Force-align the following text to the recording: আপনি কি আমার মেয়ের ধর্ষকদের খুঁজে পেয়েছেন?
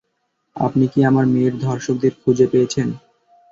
আপনি 0.55 0.85
কি 0.91 0.99
আমার 1.05 1.25
মেয়ের 1.27 1.55
ধর্ষকদের 1.59 2.13
খুঁজে 2.21 2.45
পেয়েছেন? 2.51 2.87